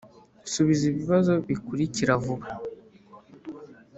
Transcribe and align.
subiza 0.51 0.83
ibi 0.85 0.97
bibazo 1.01 1.33
bikurikira 1.47 2.13
vuba 2.23 2.47